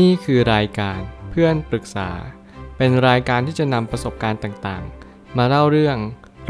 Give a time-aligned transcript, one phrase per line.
[0.00, 2.10] นี่คือรายการเพื่อนปรึกษา
[2.76, 5.96] เป็นรายการที่จะนำประสบการณ์ต่างๆ มาเล่าเรื่อง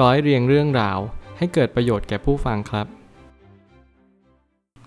[0.01, 0.99] ร้อยเรียงเรื่องราว
[1.39, 2.87] ให้เกิดประโยชน์แก่ผู้ฟังครับ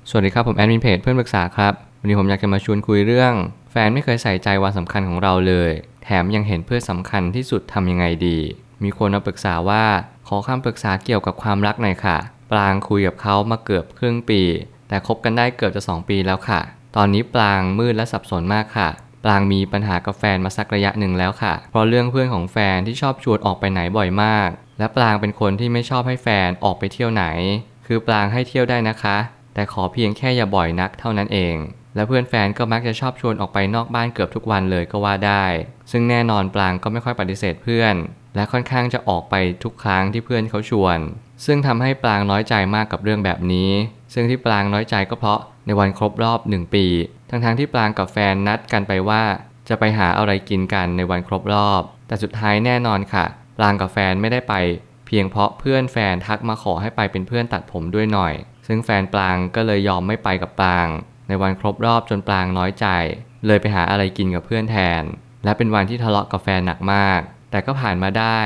[0.09, 3.33] สวัสดีครับผมแอดมินเพจเพื่อนปรึกษาครับ วันนี้ผมอยากจะมาชวนคุยเรื่อง
[3.71, 5.71] แฟนไม่เคยใส่ใจวันสำคัญของเราเลย
[6.03, 8.37] แถมยังเห็นเพื่อนสำคัญที่สุดทำยังไงดี
[8.83, 9.85] มีคนมาปรึกษาว่า
[10.27, 12.17] ขอคำปรึกษาเกี่ยวกับความรักหน่อยค่ะ
[12.51, 14.41] ปรางคุยกับเขามาเกือบครึ่งปี
[14.87, 16.61] แต่คบกันได้เกือบจะ 2 ปีแล้วค่ะ
[16.97, 18.89] ตอนนี้ปรางมืดและสับสนมากค่ะ
[19.23, 24.49] ปรางมีปัญหากับแฟนมาสักระยะหนึ่งแล้วค่ะ เพราะเรื่องเพื่อนของแฟนที่ชอบชวนออกไปไหนบ่อยมาก
[24.79, 27.25] และปรางเป็นคนที่ไม่ชอบให้แฟนออกไปเที่ยวไหน
[27.85, 29.17] คือปรางให้เที่ยวได้นะคะ
[29.53, 31.55] แต่ขอเพียงแค่อย่าบ่อยนักเท่านั้นเอง
[31.95, 35.45] และเพื่อนแฟนก็มักจะชอบชวนออกไปนอกบ้านเกือบทุกวันเลยก็ว่าได้
[35.91, 37.95] ซึ่งแน่นอนปรางก็ไม่ค่อยปฏิเสธเพื่อน
[38.35, 40.99] และค่อนข้างจะออกไปทุกครั้งที่เพื่อนเขาชวน
[41.45, 43.71] ซึ่งทำให้ปรางน้อยใจมากกับเรื่องแบบนี้
[44.13, 46.85] ซึ่งที่ปรางน้อยใจก็เพราะ ในวันครบรอบ 1 ปี
[47.29, 49.23] ทั้งๆที่ปรางกับแฟนนัดกันไปว่า
[49.69, 53.25] จะไปหาอะไรกินกันในวันครบรอบ แต่สุดท้ายแน่นอนค่ะ
[53.57, 54.53] ปรางกับแฟนไม่ได้ไป
[55.07, 58.33] เพียงเพราะเพื่อนแฟนทักมาขอให้ไปเป็นเพื่อนตัดผมด้วยหน่อย
[58.67, 60.87] ซึ่งแฟนปรางก็เลยยอมไม่ไปกับปราง
[61.27, 62.87] ในวันครบรอบจนปรางน้อยใจ
[63.47, 65.03] เลยไปหาอะไรกินกับเพื่อนแทน
[65.43, 67.19] และเป็นวันที่ทะเลาะกับแฟนหนักมาก
[67.51, 68.39] แต่ก็ผ่านมาได้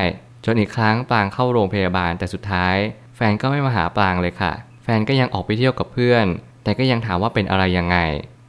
[0.45, 2.75] จนอีกครั้งปรางเข้าโรงพยาบาลแต่สุดท้าย
[3.15, 6.25] แฟนก็ไม่มาหาปรางเลยค่ะ แฟนก็ยังออกไปเที่ยวกับเพื่อน
[6.63, 7.97] แต่ก็ยังถามว่าเป็นอะไรยังไง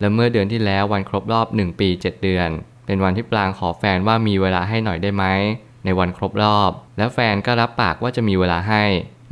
[0.00, 2.48] และเมื่อเดือนที่แล้ววันครบรอบ 1 ปี 7 เดือน
[2.86, 5.24] เป็นวันที่ปรางขอแฟนว่ามีเวลาให้หน่อยได้ไหม
[5.84, 8.82] ในวันครบรอบ แล้วแฟนก็รับปากว่าจะมีเวลาให้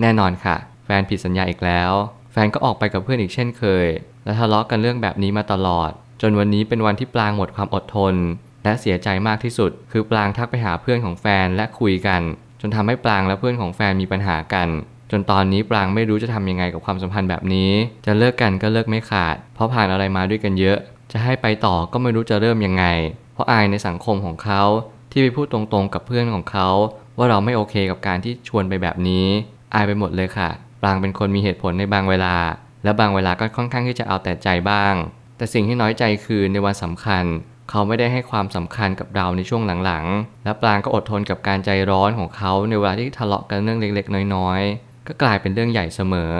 [0.01, 1.93] แน่นอนค่ะ แฟนผิดสัญญาอีกแล้ว
[2.33, 3.87] แฟนก็ออกไปกับเพื่อนอีกเช่นเคย
[4.25, 5.91] และทะเลาะกันเรื่องแบบนี้มาตลอด
[6.23, 8.15] จนวันนี้เป็นวันที่ปรางหมดความอดทน
[8.65, 12.23] และเสียใจมากที่สุด คือปรางทักไปหาเพื่อนของแฟนและคุยกัน
[12.61, 14.69] จนทำให้ปรางและเพื่อนของแฟนมีปัญหากัน
[15.11, 17.71] จนตอนนี้ปรางไม่รู้จะทำยังไงกับความสัมพันธ์แบบนี้
[18.07, 20.79] จะเลิกกันก็เลิกไม่ขาด เพราะผ่านอะไรมาด้วยกันเยอะ
[21.13, 22.85] จะให้ไปต่อก็ไม่รู้จะเริ่มยังไง
[23.35, 24.63] เพราะอายในสังคมของเขา
[25.11, 26.69] ที่ไปพูดตรงๆกับเพื่อนของเขา
[27.19, 29.27] ว่าเราไม่โอเคกับการที่ชวนไปแบบนี้
[29.75, 30.49] อายไปหมดเลยค่ะ
[30.83, 32.37] ปรางเป็นคนมีเหตุผลในบางเวลา
[32.85, 34.95] และบางเวลาก็ค่อนข้างที่จะเอาแต่ใจบ้าง
[35.37, 37.25] แต่สิ่งที่น้อยใจคือในวันสำคัญ
[37.71, 46.33] เขาไม่ได้ให้ความสำคัญกับเราในช่วงหลังๆ และปรางก็อดทนกับการใจร้อนของเขาในเวลาที่ทะเลาะกันเรื่องเล็ก ๆ น้อยๆ ก็กลายเป็นเรื่องใหญ่เสมอ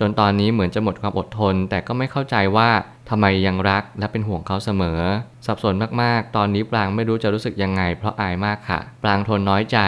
[0.00, 2.70] จนตอนนี้เหมือนจะหมดความอดทน แต่ก็ไม่เข้าใจว่า
[3.10, 5.00] ทำไมยังรักและเป็นห่วงเขาเสมอ
[5.46, 9.78] สับสนมากๆ ตอนนี้ปรางไม่รู้จะรู้สึกยังไง เพราะอายมากค่ะ ปรางทนน้อยใจ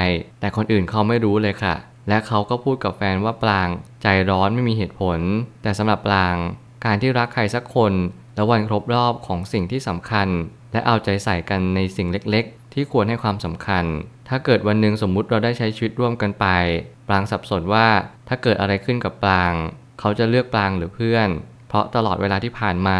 [0.41, 1.75] แต่คนอื่นเขาไม่รู้เลยค่ะ
[2.09, 3.69] และเขาก็พูดกับแฟนว่าปราง
[4.03, 5.21] ใจร้อนไม่มีเหตุผล
[5.62, 6.37] แต่สำหรับปราง
[6.84, 7.93] การที่รักใครสักคน
[8.34, 10.28] แล้ววันครบรอบของสิ่งที่สำคัญ
[10.73, 13.85] และเอาใจใส่กันในสิ่งเล็กๆ ที่ควรให้ความสำคัญ
[14.29, 16.47] ถ้าเกิดวันหนึ่งสมมุติเราได้ใช้ชีวิตร่วมกันไป
[17.09, 17.89] ปรางสับสนว่า
[18.29, 19.53] ถ้าเกิดอะไรขึ้นกับปราง
[20.01, 21.29] เขาจะเลือกปรางหรือเพื่อน
[21.69, 22.99] เพราะตลอดเวลาที่ผ่านมา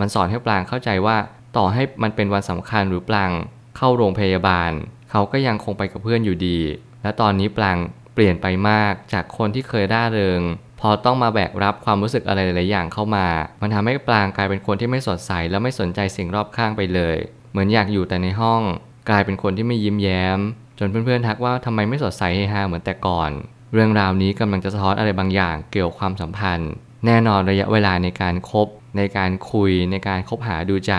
[0.00, 1.16] มันสอนให้ปรางเข้าใจว่า
[1.56, 3.30] ต่อให้มันเป็นวันสำคัญหรือปราง
[3.76, 4.70] เข้าโรงพยาบาล
[5.10, 6.58] เขาก็ยังคงไปกับเพื่อนอยู่ดี
[7.02, 7.76] และตอนนี้ปราง
[8.14, 10.40] เปลี่ยนไปมากจากคนที่เคยร่าเริง
[10.80, 13.26] พอต้องมาแบกรับความรู้สึกอะไรหลายอย่างเข้ามา
[13.62, 17.16] มันทำให้ปรางกลายเป็นคนที่ไม่สดใสและไม่สนใจสิ่งรอบข้างไปเลย
[17.50, 18.62] เหมือนอยากอยู่แต่ในห้อง
[19.08, 20.38] กลายเป็นคนที่ไม่ยิ้มแย้ม
[20.78, 23.30] จนเพื่อนๆทักว่าทำไมไม่สดใสเฮฮาเหมือนแต่ก่อน
[23.72, 26.70] เรื่องราวนี้กำลังจะสะท้อนอะไรบางอย่างเกี่ยวกับความสัมพันธ์
[27.06, 30.94] แน่นอนระยะเวลาในการคบในการคุย ในการคบหาดูใจ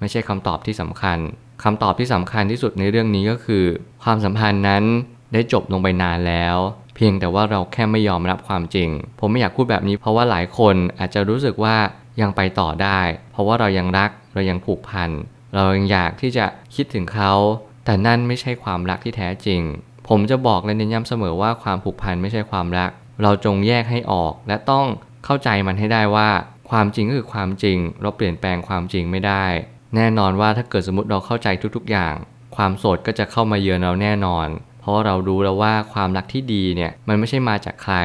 [0.00, 1.18] ไม่ใช่คำตอบที่สำคัญ
[1.64, 3.64] คำตอบที่สำคัญที่สุดในเรื่องนี้ก็คือ
[4.02, 4.84] ความสัมพันธ์นั้น
[5.32, 6.56] ได้จบลงไปนานแล้ว
[6.94, 11.76] เพียงแต่ว่าเราแค่ไม่ยอมรับความจริง ผมไม่อยากพูดแบบนี้เพราะว่าหลายคนอาจจะรู้สึกว่า
[12.20, 13.00] ยังไปต่อได้
[13.32, 15.10] เพราะว่าเรายังรักเรายังผูกพัน
[15.54, 17.32] เรายังอยากที่จะคิดถึงเขา
[17.84, 19.60] แต่นั่นไม่ใช่ความรักที่แท้จริง
[20.08, 22.90] ผมจะบอกและเน้นย้ำเสมอว่าความผูกพันไม่ใช่ความรัก
[23.22, 24.86] เราจงแยกให้ออก และต้อง
[25.24, 26.28] เข้าใจมันให้ได้ว่า
[26.70, 29.44] ความจริงก็คือความจริง เราเปลี่ยนแปลงความจริงไม่ได้
[29.96, 32.14] แน่นอนว่าถ้าเกิดสมมติเราเข้าใจทุกๆอย่าง
[32.56, 34.48] ความโสดก็จะเข้ามาเยือนเราแน่นอน
[34.80, 37.96] เพราะเรารู้แล้วว่าความรักที่ดีเนี่ยมันไม่ใช่มาจากใคร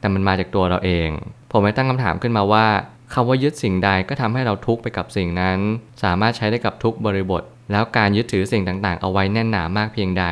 [0.00, 1.08] แต่มันมาจากตัวเราเอง
[1.50, 2.66] ผมไม่ตั้งคำถามขึ้นมาว่า
[3.14, 5.58] คำว่ายึดสิ่งใดก็ทำให้เราทุกข์ไปกับสิ่งนั้น
[6.02, 7.42] สามารถใช้ได้กับทุกบริบท
[7.72, 10.24] แล้วการยึดถือสิ่งต่างๆ เอาไว้แน่นหนามากเพียงใด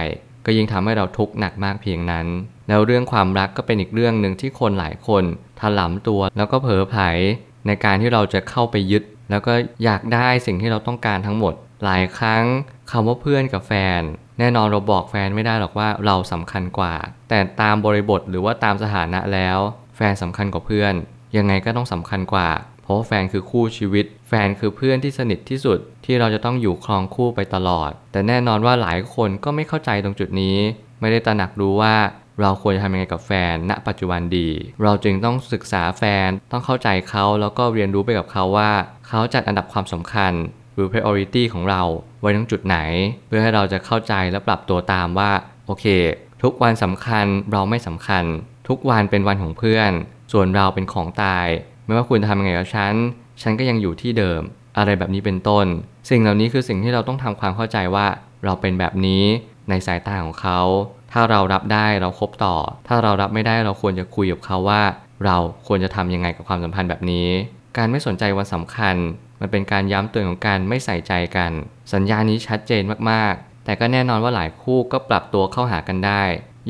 [0.44, 2.26] ก็ยิ่งทำให้เราทุกข์หนักมากเพียงนั้น
[2.68, 5.24] แล้วเรื่องความรักก็เป็นอีกเรื่องหนึ่งที่คนหลายคน
[5.60, 7.02] ถลำตัวแล้วก็เผลอไผล
[7.66, 9.52] ในการที่เราจะเข้าไปยึด แล้วก็
[9.84, 11.54] อยากได้สิ่งที่เราต้องการทั้งหมด
[11.84, 12.44] หลายครั้ง
[12.90, 14.00] คำว่าเพื่อนกับแฟน
[14.38, 16.94] แน่นอนเราบอกแฟนไม่ได้หรอกว่าเราสำคัญกว่า
[17.28, 19.58] แต่ตามบริบทหรือว่าตามสถานะแล้ว
[19.96, 20.94] แฟนสำคัญกว่าเพื่อน
[21.36, 22.48] ยังไงก็ต้องสำคัญกว่า
[22.82, 30.56] เพราะแฟนคือคู่ชีวิต แฟนคือเพื่อนที่สนิทที่สุด ที่เราจะต้องอยู่ครองคู่ไปตลอด แต่แน่นอนว่าหลายคนก็ไม่เข้าใจตรงจุดนี้
[31.00, 31.96] ไม่ได้ตระหนักรู้ว่า
[32.40, 34.48] เราควรจะทำยังไงกับแฟน ณ ปัจจุบันดี
[34.82, 38.70] เราจึงต้องศึกษาแฟน ต้องเข้าใจเขาแล้วก็เรียนรู้ไปกับเขาว่า
[39.08, 40.32] เขาจัดอันดับความสำคัญ
[40.74, 41.82] หรือ priority ของเรา
[42.20, 42.78] ไว้ตรงจุดไหน
[43.26, 45.30] เพื่อให้เราจะเข้าใจและปรับตัวตามว่า
[45.66, 45.86] โอเค
[46.42, 48.24] ทุกวันสำคัญเราไม่สำคัญ
[48.68, 49.90] ทุกวันเป็นวันของเพื่อน
[50.32, 51.46] ส่วนเราเป็นของตาย
[51.84, 52.94] ไม่ว่าคุณจะทำยังไงกับฉัน
[53.42, 54.42] ฉันก็ยังอยู่ที่เดิม
[54.78, 55.66] อะไรแบบนี้เป็นต้น
[56.10, 58.06] สิ่งเหล่านี้คือสิ่งที่เราต้องทำความเข้าใจว่า
[58.44, 59.24] เราเป็นแบบนี้
[59.68, 60.60] ในสายตาของเขา
[61.12, 64.82] ถ้าเรารับได้เราคบต่อ ถ้าเรารับไม่ได้เราควรจะคุยกับเขาว่า
[65.24, 65.36] เรา
[65.66, 67.28] ควรจะทำยังไงกับความสัมพันธ์แบบนี้
[67.76, 68.96] การไม่สนใจวันสำคัญ
[69.40, 71.50] มันเป็นการย้ำเตือนของการไม่ใส่ใจกัน
[71.92, 76.22] สัญญานี้ชัดเจนมากๆ แต่ก็แน่นอนว่าหลายคู่ก็ปรับตัวเข้าหากันได้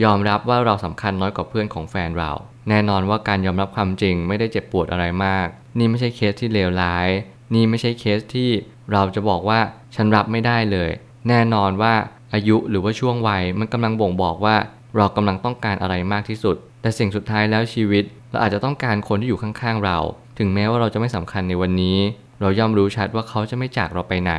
[0.02, 2.32] ยอมรับว่าเราสำคัญน้อยกว่าเพื่อนของแฟนเรา
[2.68, 5.46] แน่นอนว่าการยอมรับความจริงไม่ได้เจ็บปวดอะไรมาก
[5.78, 7.08] นี่ไม่ใช่เคสที่เลวร้าย
[7.54, 8.50] นี่ไม่ใช่เคสที่
[8.92, 9.60] เราจะบอกว่า
[9.94, 10.90] ฉันรับไม่ได้เลย
[11.28, 11.94] แน่นอนว่า
[12.34, 14.56] อายุหรือว่าช่วงวัยมันกำลังบ่งบอกว่า
[14.96, 19.98] เรากำลังต้องการอะไรมากที่สุด แต่สิ่งสุดท้ายแล้วชีวิต เราอาจจะต้องการคนที่อยู่ข้างๆเรา
[20.38, 21.98] ถึงแม้ว่าเราจะไม่สำคัญในวันนี้
[22.40, 24.34] เราย่อมรู้ชัดว่าเขาจะไม่จากเราไปไหน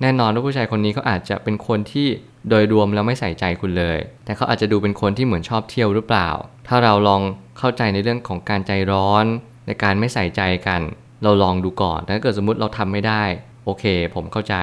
[0.00, 2.08] แน่นอนว่าผู้ชายคนนี้เขาอาจจะเป็นคนที่
[2.48, 6.28] โดยรวมแล้วไม่ใส่ใจคุณเลย แต่เขาอาจจะดูเป็นคนที่เหมือนชอบเที่ยวหรือเปล่า
[6.68, 7.22] ถ้าเราลอง
[7.58, 9.24] เข้าใจในเรื่องของการใจร้อน
[9.66, 10.80] ในการไม่ใส่ใจกัน
[11.22, 13.22] เราลองดูก่อนถ้าเกิดสมมติเราทำไม่ได้
[13.64, 13.84] โอเค
[14.14, 14.56] ผมเข้าใจ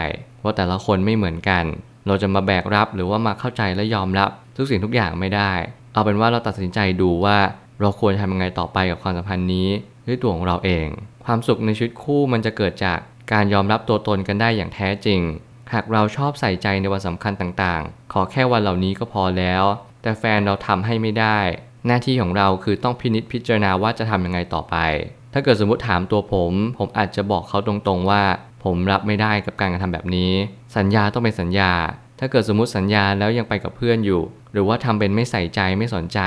[0.44, 1.64] ว่าแต่ละคนไม่เหมือนกัน
[2.08, 5.52] เราจะมาแบกรับหรือว่ามาเข้าใจและยอมรับ ทุกสิ่งทุกอย่างไม่ได้
[5.94, 7.38] เอาเป็นว่าเราตัดสินใจดูว่า
[7.82, 9.68] เราควรทำยังไงต่อไปกับความสัมพันธ์นี้
[10.08, 10.88] ด้วยตัวของเราเอง
[11.26, 13.00] ความสุขในชีวิตคู่มันจะเกิดจาก
[13.32, 15.22] การยอมรับตัวตนกันได้อย่างแท้จริง
[15.74, 19.64] หากเราชอบใส่ใจในวันสำคัญต่างๆ ขอแค่วันเหล่านี้ก็พอแล้ว
[20.02, 21.40] แต่แฟนเราทำให้ไม่ได้
[21.88, 24.76] หน้าที่ของเราคือต้องพินิจพิจารณาว่าจะทำยังไงต่อไป
[25.34, 28.24] ถ้าเกิดสมมติถามตัวผม ผมอาจจะบอกเขาตรงๆว่า
[28.64, 30.32] ผมรับไม่ได้กับการกระทำแบบนี้
[30.78, 31.72] สัญญาต้องเป็นสัญญา
[32.20, 34.22] ถ้าเกิดสมมติสัญญาแล้วยังไปกับเพื่อนอยู่
[34.54, 36.20] หรือว่าทำเป็นไม่ใส่ใจไม่สนใจ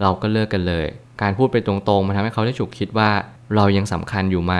[0.00, 0.86] เราก็เลิกกันเลย
[1.22, 3.10] การพูดไปตรงๆมันทำให้เขาได้ฉุกคิดว่า
[3.54, 4.54] เรายังสำคัญอยู่ไหม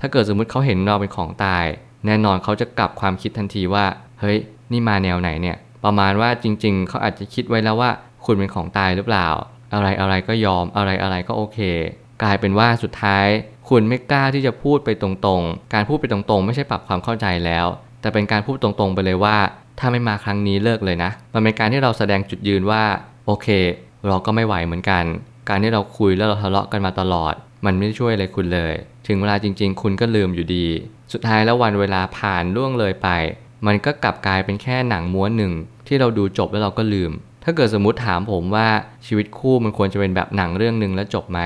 [0.00, 1.64] ถ้าเกิดสมมติเขาเห็นเราเป็นของตาย
[2.06, 3.84] แน่นอนเขาจะกลับความคิดทันทีว่า
[4.20, 4.38] เฮ้ย
[4.72, 7.90] นี่มาแนวไหนเนี่ย ประมาณว่าจริง ๆ เขาอาจจะคิดไว้แล้วว่า
[8.24, 9.28] คุณเป็นของตายหรือเปล่า
[9.74, 11.58] อะไรอะไรก็ยอมอะไรอะไรก็โอเค
[12.22, 13.26] กลายเป็นว่าสุดท้าย
[13.68, 17.66] คุณไม่กล้าที่จะพูดไปตรงๆ การพูดไปตรงๆ ไม่ใช่ปรับความเข้าใจแล้ว
[18.00, 19.36] แต่เป็นการพูดตรงๆ ไปเลยว่า
[19.78, 22.82] ถ้าไม่มาครั้งนี้เลิกเลยนะ มันเป็นการที่เราแสดงจุดยืนว่า
[23.26, 23.48] โอเค
[24.08, 25.04] เราก็ไม่ไหวเหมือนกัน
[25.48, 27.34] การที่เราคุยแล้วเราทะเลาะกันมาตลอด
[27.64, 28.74] มันไม่ได้ช่วยอะไรคุณเลย
[29.06, 30.66] ถึงเวลาจริง ๆ คุณก็ลืมอยู่ดี
[31.12, 33.08] สุดท้ายแล้ววันเวลาผ่านล่วงเลยไป
[33.66, 35.52] มันก็กลับกลายเป็นแค่หนังม้วนหนึ่ง
[35.86, 37.10] ที่เราดูจบแล้วเราก็ลืม
[37.44, 38.68] ถ้าเกิดสมมติถามผมว่า
[39.06, 41.40] ชีวิตคู่มันควรจะเป็นแบบหนังเรื่องหนึ่งแล้วจบไหม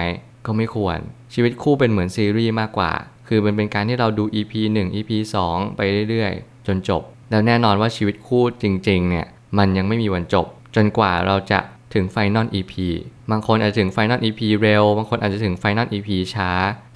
[0.46, 0.98] ก็ไม่ควร
[1.34, 2.92] ชีวิตคู่เป็นเหมือนซีรีส์มากกว่า
[3.28, 5.10] คือมันเป็นการที่เราดู EP 1 EP
[5.46, 5.80] 2 ไป
[6.10, 9.26] เรื่อยๆ จนจบ แล้วแน่นอนว่าชีวิตคู่จริงๆ เนี่ย
[9.58, 11.58] มันยังไม่มีวันจบ จนกว่าเราจะ
[11.94, 12.72] ถึงไฟนอล EP
[13.30, 16.50] บางคนอาจจะถึงไฟนอล EP เร็ว บางคนอาจจะถึงไฟนอล EP ช้า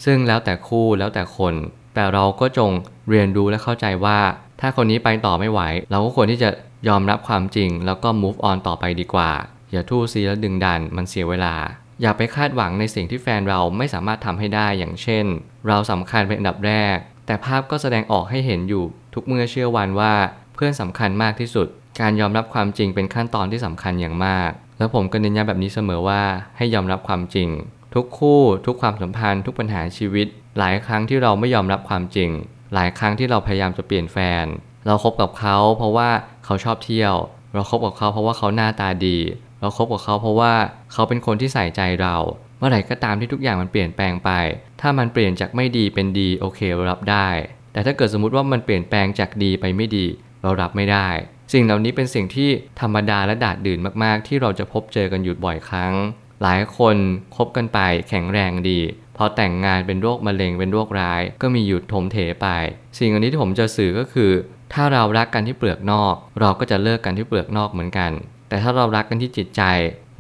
[0.05, 1.55] ซึ่งแล้วแต่คู่แล้วแต่คน
[1.95, 2.71] แต่เราก็จง
[3.11, 4.19] เรียนรู้และเข้าใจว่า
[4.61, 6.51] ถ้าคนนี้ไปต่อไม่ไหว เราก็ควรที่จะ
[6.89, 9.33] ยอมรับความจริง แล้วก็ move on ต่อไปดีกว่า
[9.73, 11.55] อย่าทู่ซีแล้วดึงดันมันเสียเวลา
[12.03, 15.25] อย่าไปคาดหวังในสิ่งที่แฟนเราไม่สามารถทำให้ได้อย่างเช่น
[15.69, 16.97] เราสำคัญเป็นอันดับแรก
[17.27, 18.85] แต่ภาพก็แสดงออกให้เห็นอยู่
[19.15, 20.15] ทุกเมื่อเชื่อวันว่า
[20.55, 21.67] เพื่อนสำคัญมากที่สุด
[22.01, 26.23] การยอมรับความจริงเป็นขั้นตอนที่สำคัญอย่างมาก แล้วผมก็เน้นย้ำแบบนี้เสมอว่า
[26.57, 27.49] ให้ยอมรับความจริง
[27.95, 30.27] ทุกคู่ ทุกความสัมพันธ์ ทุกปัญหาชีวิต
[30.59, 32.31] หลายครั้งที่เราไม่ยอมรับความจริง
[32.75, 34.45] หลายครั้งที่เราพยายามจะเปลี่ยนแฟน
[34.87, 36.11] เราคบกับเขาเพราะว่า
[36.45, 37.15] เขาชอบเที่ยว
[37.55, 39.19] เราคบกับเขาเพราะว่าเขาหน้าตาดี
[39.61, 40.53] เราคบกับเขาเพราะว่า
[40.93, 42.17] เขาเป็นคนที่ใส่ใจเรา
[42.59, 44.31] เมื่อไหร่ก็ตามที่ทุกอย่างมันเปลี่ยนแปลงไป
[44.81, 47.29] ถ้ามันเปลี่ยนจากไม่ดีเป็นดีโอเคเรารับได้
[47.73, 50.07] แต่ถ้าเกิดสมมติว่ามันเปลี่ยนแปลงจากดีไปไม่ดี
[50.43, 51.09] เรารับไม่ได้
[51.53, 52.51] สิ่งเหล่านี้เป็นสิ่งที่
[52.81, 55.95] ธรรมดาและดาดดื่นมากๆ ที่เราจะพบเจอกันอยู่บ่อยครั้ง
[56.43, 56.97] หลายคน
[57.37, 58.81] คบกันไปแข็งแรงดี
[59.17, 62.47] พอแต่งงานเป็นโรคมะเร็งเป็นโรคร้าย ก็มีหยุดถมเถไป
[62.99, 64.31] สิ่งอันนี้ที่ผมจะสื่อก็คือ
[64.73, 68.11] ถ้าเรารักกันที่เปลือกนอก เราก็จะเลิกกันที่เปลือกนอกเหมือนกัน
[68.49, 69.63] แต่ถ้าเรารักกันที่จิตใจ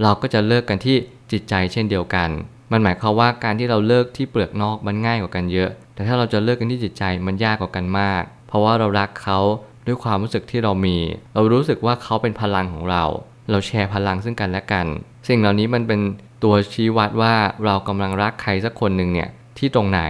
[0.03, 0.97] เราก็จะเลิกกันที่
[1.33, 2.29] จิตใจเช่นเดียวกัน
[2.73, 9.39] มันหมายความว่าการที่เราเลิกที่เปลือกนอกมันง่ายกว่ากันเยอะ แต่ถ้าเราจะเลิกกันที่จิตใจมันยากกว่ากันมาก เพราะว่าเรารักเขา
[9.87, 10.97] ด้วยความรู้สึกที่เรามี
[11.35, 13.05] เรารู้สึกว่าเขาเป็นพลังของเรา
[13.51, 14.87] เราแชร์พลังซึ่งกันและกัน
[15.29, 16.01] สิ่งเหล่านี้มันเป็น
[16.45, 20.01] ตัวชี้วัดว่าเรากำลังรักใครสักคนหนึ่งเนี่ยที่ตรงไหน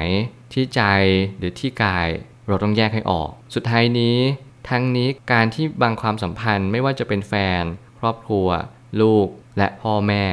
[0.52, 0.82] ที่ใจ
[1.38, 2.08] หรือที่กาย
[2.48, 4.16] เราต้องแยกให้ออก สุดท้ายนี้
[4.68, 7.62] ทั้งนี้การที่บางความสัมพันธ์ไม่ว่าจะเป็นแฟน
[7.98, 8.48] ครอบครัว
[9.00, 9.26] ลูก
[9.58, 10.24] และพ่อแม่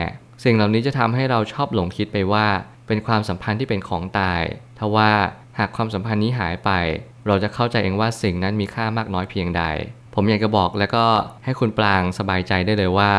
[0.44, 2.48] สิ่งเหล่านี้จะทำให้เราชอบหลงคิดไปว่า
[2.88, 4.42] เป็นความสัมพันธ์ที่เป็นของตาย
[4.80, 5.12] ทว่า
[5.60, 6.72] หากความสัมพันธ์นี้หายไป
[7.28, 9.64] เราจะเข้าใจเองว่าสิ่งนั้นมีค่ามากน้อยเพียงใด
[10.14, 11.06] ผมอยากจะบอกแล้วก็
[11.46, 13.12] ให้คุณปรางสบายใจได้เลยว่า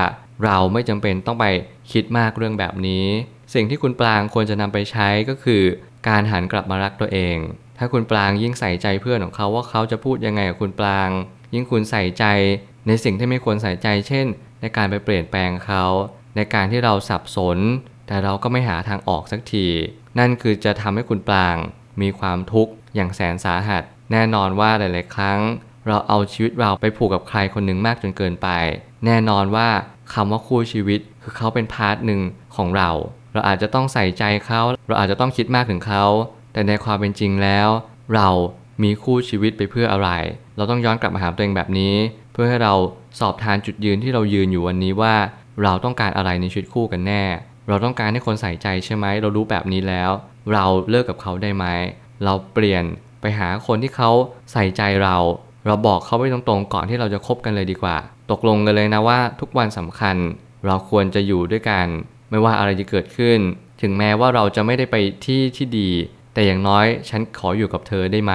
[0.45, 1.47] เราไม่จำเป็นต้องไป
[1.93, 3.07] คิดมากเรื่องแบบนี้
[3.55, 5.63] สิ่งที่คุณปรางควรจะนำไปใช้ก็คือ
[6.09, 7.37] การหันกลับมารักตัวเอง
[7.79, 11.11] ถ้าคุณปรางยิ่งใส่ใจเพื่อนของเขาว่าเขาจะพูดยังไงกับคุณปราง
[11.55, 12.25] ยิ่งคุณใส่ใจ
[12.87, 14.27] ในสิ่งที่ไม่ควรใส่ใจ เช่น
[14.61, 15.85] ในการไปเปลี่ยนแปลงเขา
[16.37, 17.59] ในการที่เราสับสน
[18.07, 19.67] แต่เราก็ไม่หาทางออกสักที
[20.19, 21.57] นั่นคือจะทำให้คุณปราง
[22.03, 23.83] มีความทุกข์อย่างแสนสาหัส
[24.13, 25.39] แน่นอนว่าหลาย ๆ ครั้ง
[25.89, 28.49] เราเอาชีวิตเราไปผูกกับใครคนหนึ่งมากจนเกินไป
[29.07, 29.69] แน่นอนว่า
[30.15, 32.21] คำว่าคู่ชีวิตคือเขาเป็นพาร์ทหนึ่ง
[32.57, 32.91] ของเรา
[33.33, 36.05] เราอาจจะต้องใส่ใจเขา เราอาจจะต้องคิดมากถึงเขา
[36.53, 37.69] แต่ในความเป็นจริงแล้ว
[38.15, 38.29] เรา
[38.83, 40.11] มีคู่ชีวิตไปเพื่ออะไร
[40.57, 41.95] เราต้องย้อนกลับมาหาตัวเองแบบนี้
[42.33, 42.75] เพื่อให้เรา
[43.21, 45.15] สอบทานจุดยืนที่เรายืนอยู่วันนี้ว่า
[45.63, 47.25] เราต้องการอะไรในชีวิตคู่กันแน่
[47.69, 50.11] เราต้องการให้คนใส่ใจใช่ไหม เรารู้แบบนี้แล้ว
[50.53, 51.65] เราเลิกกับเขาได้ไหม
[52.25, 52.85] เราเปลี่ยน
[53.25, 54.11] ไปหาคนที่เขา
[54.53, 55.17] ใส่ใจเรา
[55.67, 57.97] เราบอกเขาไปตรงๆก่อนที่เราจะคบกันเลยดีกว่า
[58.31, 60.17] ตกลงกันเลยนะว่าทุกวันสำคัญ
[60.67, 61.87] เราควรจะอยู่ด้วยกัน
[62.31, 63.39] ไม่ว่าอะไรจะเกิดขึ้น
[63.83, 65.91] ถึงแม้ว่าเราจะไม่ได้ไปที่ที่ดี
[66.35, 68.35] แต่อย่างน้อยฉันขออยู่กับเธอได้ไหม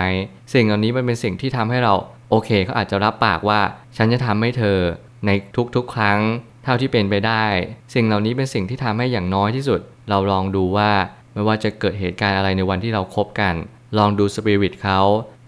[0.54, 1.94] สิ่งเหล่านี้มันเป็นสิ่งที่ทำให้เรา
[2.30, 3.62] โอเคเขาอาจจะรับปากว่า
[3.98, 4.78] ฉันจะทำให้เธอ
[5.26, 5.30] ใน
[5.76, 6.20] ทุกๆ ครั้ง
[6.64, 7.46] เท่าที่เป็นไปได้
[7.94, 9.80] สิ่งเหล่านี้เป็นสิ่งที่ทำให้อย่างน้อยที่สุด
[10.10, 10.92] เราลองดูว่า
[11.34, 13.56] ไม่ว่าจะเกิดเหตุการณ์อะไรในวันที่เราคบกัน
[13.98, 15.00] ลองดูสปิริตเขา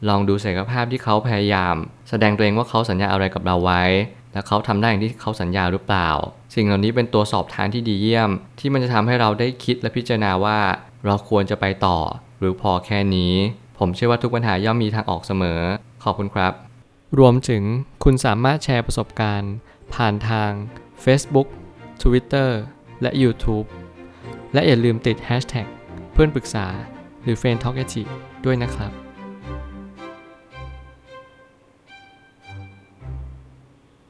[0.09, 1.75] ลองดูศักยภาพที่เขาพยายาม
[2.09, 3.83] แสดงตัวเองว่าเขาสัญญาอะไรกับเราไว้
[4.33, 6.09] และเขาทำได้อย่างที่เขาสัญญาหรือเปล่า
[6.55, 8.29] สิ่งเหล่านี้เป็นตัวสอบทานที่ดีเยี่ยม
[8.59, 10.59] ที่มันจะทำให้เราได้คิดและพิจารณาว่า
[11.05, 11.97] เราควรจะไปต่อ
[12.39, 13.33] หรือพอแค่นี้
[13.77, 15.61] ผมเชื่อว่าทุกปัญหาย่อมมีทางออกเสมอ
[16.03, 16.53] ขอบคุณครับ
[17.19, 17.63] รวมถึง
[18.03, 19.53] คุณสามารถแชร์ประสบการณ์
[19.93, 20.51] ผ่านทาง
[21.03, 21.47] Facebook
[22.01, 22.49] Twitter
[23.01, 23.67] และ YouTube
[24.53, 25.67] และอย่าลืมติด Hashtag
[26.13, 26.67] เพื่อนปรึกษา
[27.23, 27.85] หรือ f r ร e n d t a l k a
[28.45, 28.91] ด้วยนะครับ